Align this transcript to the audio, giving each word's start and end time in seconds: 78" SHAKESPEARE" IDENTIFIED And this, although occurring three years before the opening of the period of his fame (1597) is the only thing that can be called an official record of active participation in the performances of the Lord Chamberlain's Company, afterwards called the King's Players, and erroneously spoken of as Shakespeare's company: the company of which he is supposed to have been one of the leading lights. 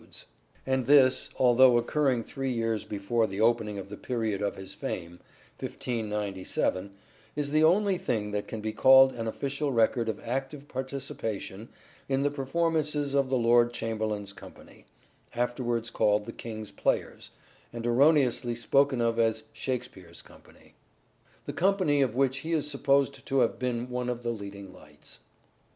78" 0.01 0.13
SHAKESPEARE" 0.13 0.29
IDENTIFIED 0.65 0.79
And 0.79 0.87
this, 1.05 1.29
although 1.37 1.77
occurring 1.77 2.23
three 2.23 2.51
years 2.51 2.85
before 2.85 3.27
the 3.27 3.41
opening 3.41 3.77
of 3.77 3.89
the 3.89 3.97
period 3.97 4.41
of 4.41 4.55
his 4.55 4.73
fame 4.73 5.19
(1597) 5.59 6.91
is 7.35 7.51
the 7.51 7.63
only 7.63 7.99
thing 7.99 8.31
that 8.31 8.47
can 8.47 8.61
be 8.61 8.71
called 8.71 9.13
an 9.13 9.27
official 9.27 9.71
record 9.71 10.09
of 10.09 10.19
active 10.27 10.67
participation 10.67 11.69
in 12.09 12.23
the 12.23 12.31
performances 12.31 13.13
of 13.13 13.29
the 13.29 13.37
Lord 13.37 13.73
Chamberlain's 13.73 14.33
Company, 14.33 14.87
afterwards 15.35 15.91
called 15.91 16.25
the 16.25 16.31
King's 16.31 16.71
Players, 16.71 17.29
and 17.71 17.85
erroneously 17.85 18.55
spoken 18.55 19.01
of 19.01 19.19
as 19.19 19.43
Shakespeare's 19.53 20.23
company: 20.23 20.73
the 21.45 21.53
company 21.53 22.01
of 22.01 22.15
which 22.15 22.39
he 22.39 22.53
is 22.53 22.67
supposed 22.67 23.23
to 23.23 23.39
have 23.41 23.59
been 23.59 23.87
one 23.91 24.09
of 24.09 24.23
the 24.23 24.31
leading 24.31 24.73
lights. 24.73 25.19